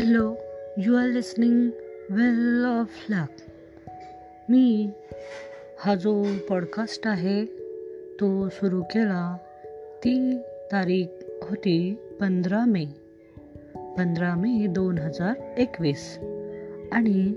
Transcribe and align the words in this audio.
Hello 0.00 0.34
you 0.78 0.96
are 0.96 1.06
listening 1.06 1.70
well 2.10 2.64
of 2.64 3.06
luck 3.10 3.42
मी 4.48 4.90
हा 5.78 5.94
जो 5.94 6.26
podcast 6.48 7.06
आहे 7.06 7.46
तो 8.20 8.48
सुरू 8.48 8.82
केला 8.82 9.36
ती 10.04 10.38
तारीख 10.72 11.06
होती 11.42 11.94
पंधरा 12.20 12.64
मे. 12.64 12.84
पंधरा 13.98 14.34
मे 14.34 14.66
दोन 14.66 14.98
हजार 14.98 15.34
एकवीस. 15.58 16.18
आणि 16.92 17.32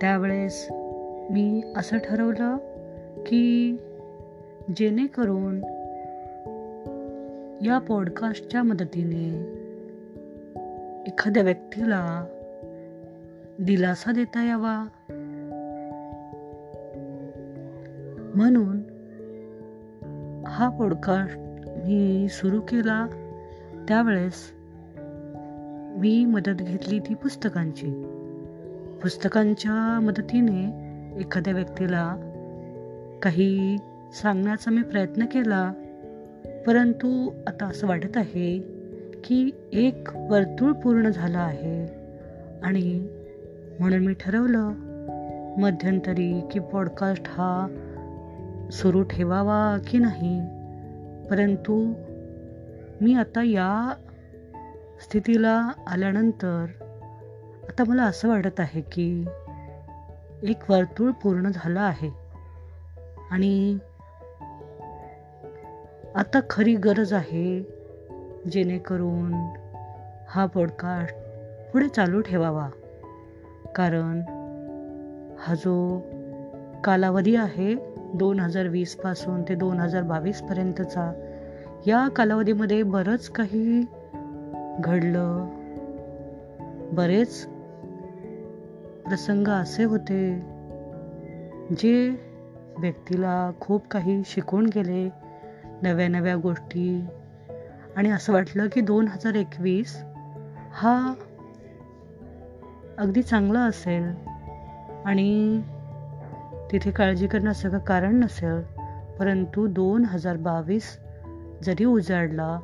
त्यावेळेस 0.00 0.66
मी 1.30 1.62
असं 1.76 1.98
ठरवलं 1.98 2.56
की 3.26 3.76
जेणेकरून 4.76 5.56
या 7.66 7.78
पॉडकास्टच्या 7.78 8.62
मदतीने 8.62 9.52
एखाद्या 11.06 11.42
व्यक्तीला 11.42 12.26
दिलासा 13.58 14.12
देता 14.12 14.44
यावा. 14.44 14.86
म्हणून 18.34 18.82
हा 20.46 20.68
पॉडकास्ट 20.68 21.38
मी 21.84 22.26
सुरू 22.28 22.60
केला. 22.60 23.06
त्यावेळेस 23.88 24.52
मी 25.98 26.24
मदत 26.24 26.56
घेतली 26.58 26.98
ती 26.98 27.14
पुस्तकांची. 27.14 28.02
पुस्तकांच्या 29.02 30.00
मदतीने 30.00 30.82
एखाद्या 31.20 31.52
व्यक्तीला 31.52 32.16
काही 33.22 33.76
सांगण्याचा 34.22 34.70
मी 34.70 34.82
प्रयत्न 34.82 35.24
केला. 35.24 35.72
परंतु 36.66 37.30
आता 37.46 37.66
असं 37.66 37.86
वाटत 37.86 38.16
आहे 38.16 38.81
की 39.24 39.50
एक 39.72 40.08
वर्तुळ 40.16 40.72
पूर्ण 40.72 41.08
झालं 41.08 41.38
आहे. 41.38 41.86
आणि 42.62 43.08
म्हणून 43.80 43.98
मी 43.98 44.14
ठरवलं 44.14 44.72
मध्यंतरी 45.58 46.40
की 46.52 46.58
पॉडकास्ट 46.58 47.22
हा 47.26 47.66
सुरू 48.72 49.02
ठेवावा 49.02 49.76
की 49.86 49.98
नाही? 49.98 50.40
परंतु 51.30 51.92
मी 53.00 53.14
आता 53.14 53.42
या 53.42 53.94
स्थितीला 55.00 55.68
आल्यानंतर 55.86 56.66
आता 57.68 57.84
मला 57.88 58.02
असं 58.02 58.28
वाटत 58.28 58.60
आहे 58.60 58.80
की 58.80 59.24
एक 60.42 60.70
वर्तुळ 60.70 61.10
पूर्ण 61.10 61.48
झालं 61.54 61.80
आहे. 61.80 62.10
आणि 63.30 63.78
आता 66.14 66.40
खरी 66.50 66.76
गरज 66.76 67.12
आहे 67.12 67.81
जेणेकरून 68.50 69.34
हा 70.28 70.46
पॉडकास्ट 70.46 71.14
पुढे 71.72 71.88
चालू 71.88 72.20
ठेवावा. 72.20 72.68
कारण 73.74 74.20
हा 75.38 75.54
जो 75.54 76.00
कालावधी 76.84 77.36
आहे 77.36 77.74
दोन 78.14 78.40
हजार 78.40 78.66
वीसपासून 78.66 79.42
ते 79.42 79.54
दोन 79.54 79.78
हजार 79.78 80.02
बावीसपर्यंतचा 80.02 81.12
या 81.86 82.08
कालावधीमध्ये 82.08 82.82
बरंच 82.82 83.28
काही 83.28 83.86
घडलं. 84.80 85.48
बरेच 86.92 87.46
प्रसंग 89.04 89.48
असे 89.48 89.84
होते 89.84 90.34
जे 91.78 92.10
व्यक्तीला 92.78 93.50
खूप 93.60 93.88
काही 93.88 94.22
शिकून 94.24 94.66
गेले 94.66 95.10
नव्या 95.82 96.08
नव्या 96.08 96.36
गोष्टी 96.36 97.06
आणि 97.96 98.10
असं 98.10 98.32
वाटलं 98.32 98.66
की 98.72 98.80
दोन 98.80 99.08
हजार 99.08 99.34
एकवीस 99.34 100.02
हा 100.72 101.14
अगदी 102.98 103.22
चांगला 103.22 103.60
असेल 103.60 104.12
आणि 105.04 105.62
तिथे 106.72 106.90
काळजी 106.90 107.26
करण्यासारखं 107.26 107.78
कारण 107.78 108.16
नसेल 108.16 108.62
परंतु 109.18 109.66
दोन 109.66 110.04
हजार 110.04 110.36
बावीस 110.36 110.98
जरी 111.62 111.84
उजाडला 111.84 112.60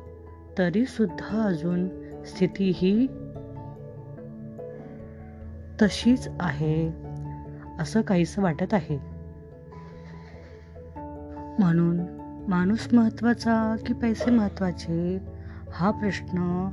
तरीसुद्धा 0.57 1.43
अजून 1.43 1.89
स्थिती 2.23 2.71
ही 2.75 3.07
तशीच 5.81 6.29
आहे 6.39 6.93
असं 7.79 8.01
काहीसं 8.01 8.41
वाटत 8.41 8.73
आहे. 8.73 8.97
म्हणून 11.59 12.18
माणूस 12.49 12.93
महत्त्वाचा 12.93 13.75
की 13.85 13.93
पैसे 13.93 14.31
महत्त्वाचे 14.31 15.19
हा 15.71 15.91
प्रश्न 15.91 16.69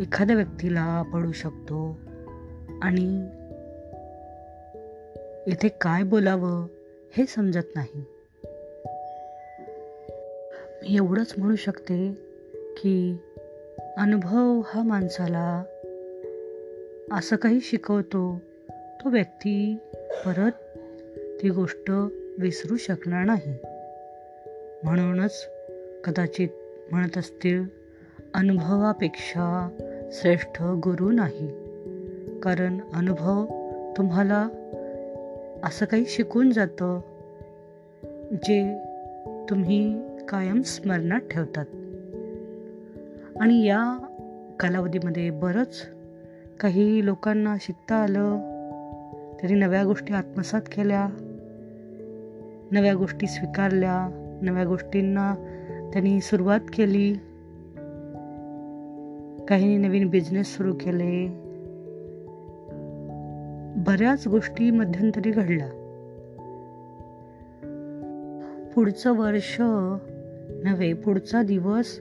एखाद्या 0.00 0.36
व्यक्तीला 0.36 1.02
पडू 1.02 1.32
शकतो. 1.32 2.00
आणि 2.82 3.28
इथे 5.46 5.68
काय 5.68 6.02
बोलावं 6.02 6.66
हे 7.16 7.26
समजत 7.26 7.76
नाही. 7.76 8.04
मी 10.82 10.96
एवढंच 10.96 11.34
म्हणू 11.38 11.56
शकते 11.56 12.18
की 12.82 13.16
अनुभव 13.96 14.60
हा 14.66 14.82
माणसाला 14.82 15.64
असं 17.12 17.36
काही 17.36 17.60
शिकवतो 17.60 18.40
तो 18.70 19.10
व्यक्ती 19.10 19.76
परत 20.26 20.78
ती 21.42 21.50
गोष्ट 21.50 21.90
विसरू 22.38 22.76
शकणार 22.76 23.24
नाही. 23.24 23.58
म्हणूनच 24.84 25.48
कदाचित 26.04 26.48
म्हणत 26.90 27.18
असतील 27.18 27.64
अनुभवापेक्षा 28.34 29.68
श्रेष्ठ 30.12 30.62
गुरु 30.62 31.12
नाही. 31.12 31.48
कारण 32.42 32.78
अनुभव 32.94 33.46
तुम्हाला 33.96 34.48
असं 35.64 35.86
काही 35.86 36.04
शिकून 36.06 36.50
जातं 36.50 37.00
जे 38.32 38.78
तुम्ही 39.50 40.00
कायम 40.28 40.62
स्मरणात 40.62 41.20
ठेवतात. 41.20 41.64
आणि 43.40 43.66
या 43.66 43.98
कालावधीमध्ये 44.60 45.30
बरंच 45.30 45.88
काही 46.60 47.04
लोकांना 47.04 47.56
शिकता 47.60 47.94
आलं 47.94 48.36
त्यांनी 49.40 49.58
नव्या 49.58 49.84
गोष्टी 49.84 50.14
आत्मसात 50.14 50.62
केल्या 50.76 51.08
नव्या 52.70 52.94
गोष्टी 52.94 53.26
स्वीकारल्या 53.26 54.24
नव्या 54.42 54.64
गोष्टींना 54.64 55.34
त्यांनी 55.92 56.20
सुरुवात 56.20 56.60
केली. 56.60 57.14
काहींनी 59.48 59.76
नवीन 59.76 60.08
बिझनेस 60.08 60.56
सुरू 60.56 60.74
केले. 60.74 61.26
बऱ्याच 63.86 64.28
गोष्टी 64.28 64.70
मध्यंतरी 64.70 65.30
घडल्या. 65.30 65.68
पुढचं 68.74 69.16
वर्ष 69.16 69.56
नव्हे 70.64 70.92
पुढचा 70.92 71.42
दिवस 71.42 72.00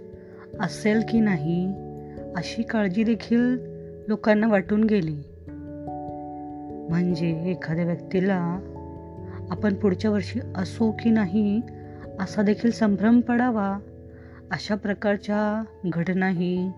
असेल 0.59 1.01
की 1.09 1.19
नाही 1.19 1.73
अशी 2.35 2.63
काळजी 2.63 3.03
देखील 3.03 3.57
लोकांना 4.07 4.47
वाटून 4.47 4.83
गेली. 4.83 5.23
म्हणजे 6.89 7.51
एखाद्या 7.51 7.85
व्यक्तीला 7.85 8.59
आपण 9.49 9.73
पुढच्या 9.73 10.11
वर्षी 10.11 10.39
असो 10.55 10.91
की 10.91 11.09
नाही 11.09 11.61
असा 12.19 12.41
देखील 12.41 12.71
संभ्रम 12.71 13.19
पडावा. 13.19 13.79
अशा 14.51 14.75
प्रकारच्या 14.75 15.63
घटनाही 15.85 16.71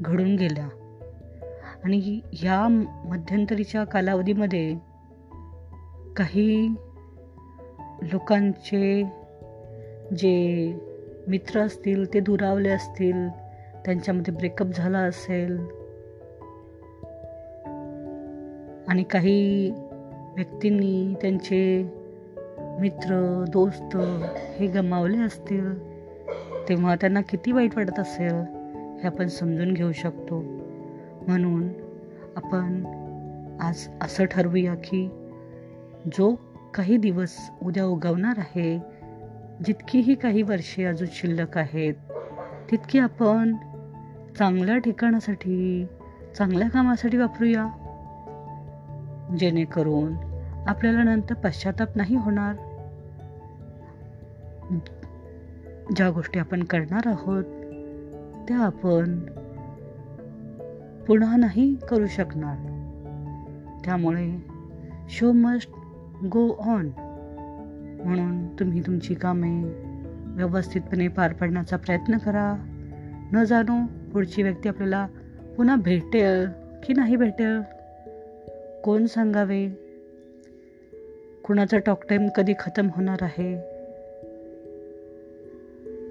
घडून 0.00 0.36
गेल्या. 0.36 0.68
आणि 1.84 2.20
ह्या 2.32 2.68
मध्यंतरीच्या 3.08 3.84
कालावधीमध्ये 3.84 4.76
काही 6.16 6.68
लोकांचे 8.02 9.02
जे 10.16 10.74
मित्र 11.28 11.60
असतील 11.60 12.14
ते 12.14 12.20
दुरावले 12.20 12.68
असतील 12.68 13.28
त्यांच्यामध्ये 13.84 14.34
ब्रेकअप 14.34 14.66
झाला 14.66 14.98
असेल 14.98 15.58
आणि 18.88 19.02
काही 19.02 19.70
व्यक्तींनी 20.36 21.14
त्यांचे 21.20 21.90
मित्र 22.80 23.44
दोस्त 23.52 23.96
हे 24.56 24.66
गमावले 24.66 25.18
असतील 25.18 25.96
तेव्हा 26.68 26.94
त्यांना 26.94 27.20
किती 27.20 27.52
वाईट 27.52 27.76
वाटत 27.76 28.00
असेल 28.00 28.34
हे 29.00 29.06
आपण 29.06 29.26
समजून 29.26 29.72
घेऊ 29.72 29.92
शकतो. 29.92 30.40
म्हणून 31.26 31.68
आपण 32.36 32.86
आज 33.60 33.88
असं 34.00 34.24
ठरवूया 34.24 34.74
की 34.74 35.08
जो 36.06 36.34
काही 36.74 36.96
दिवस 36.96 37.50
उद्या 37.62 37.84
उगवणार 37.84 38.34
आहे 38.38 38.78
जितकीही 39.64 40.14
काही 40.14 40.42
वर्षे 40.42 40.84
अजून 40.84 41.08
शिल्लक 41.12 41.58
आहेत 41.58 41.94
तितकी 42.70 42.98
आपण 42.98 43.56
चांगल्या 44.38 44.78
ठिकाणासाठी 44.78 45.86
चांगल्या 46.38 46.68
कामासाठी 46.70 47.16
वापरूया. 47.16 47.66
जेणेकरून 49.38 50.14
आपल्याला 50.66 51.02
नंतर 51.02 51.34
पश्चाताप 51.34 51.88
नाही 51.96 52.16
होणार. 52.16 52.54
ज्या 55.96 56.10
गोष्टी 56.10 56.38
आपण 56.38 56.62
करणार 56.62 57.08
आहोत 57.08 57.44
त्या 58.48 58.58
आपण 58.58 59.20
पुन्हा 61.04 61.36
नाही 61.36 61.74
करू 61.74 62.06
शकणार. 62.06 62.56
त्यामुळे 63.84 64.46
शो 65.08 65.32
मस्ट 65.32 65.70
गो 66.24 66.48
ऑन 66.48 66.90
म्हणून 68.04 68.46
तुम्ही 68.46 68.80
तुमची 68.80 69.14
कामे 69.14 69.62
व्यवस्थितपणे 70.26 71.08
पार 71.08 71.32
पाडण्याचा 71.32 71.76
प्रयत्न 71.76 72.18
करा. 72.18 72.56
न 73.32 73.44
जाणो 73.44 73.86
पुढची 74.12 74.42
व्यक्ती 74.42 74.68
आपल्याला 74.68 75.06
पुन्हा 75.56 75.76
भेटेल 75.76 76.46
की 76.82 76.92
नाही 76.92 77.16
भेटेल. 77.16 77.60
कोण 78.84 79.06
सांगावे? 79.06 79.68
कुणाचा 81.44 81.78
टॉक 81.78 82.02
टाईम 82.08 82.28
कधी 82.28 82.52
खतम 82.58 82.88
होणार 82.96 83.18
आहे? 83.20 83.75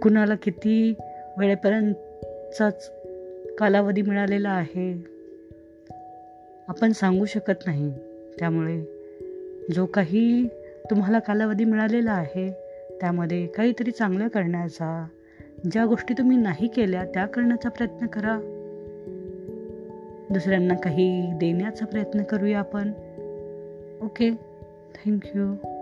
कुणाला 0.05 0.35
किती 0.35 0.93
वेळेपर्यंतचाच 1.37 2.91
कालावधी 3.57 4.01
मिळालेला 4.01 4.49
आहे 4.49 5.05
आपण 6.67 6.91
सांगू 6.91 7.25
शकत 7.25 7.53
नाही. 7.65 7.93
त्यामुळे 8.39 8.81
जो 9.75 9.85
काही 9.85 10.47
तुम्हाला 10.89 11.19
कालावधी 11.19 11.65
मिळालेला 11.65 12.11
आहे 12.11 12.51
त्यामध्ये 13.01 13.47
काहीतरी 13.47 13.91
चांगलं 13.91 14.27
करण्याचा 14.27 15.07
ज्या 15.71 15.85
गोष्टी 15.85 16.13
तुम्ही 16.13 16.37
नाही 16.37 16.67
केल्या 16.67 17.03
त्या 17.03 17.25
करण्याचा 17.25 17.69
प्रयत्न 17.69 18.07
करा. 18.07 18.39
दुसऱ्यांना 20.29 20.73
काही 20.73 21.31
देण्याचा 21.33 21.85
प्रयत्न 21.85 22.23
करूया 22.23 22.59
आपण. 22.59 22.91
Okay 24.01 24.29
thank you. 25.05 25.74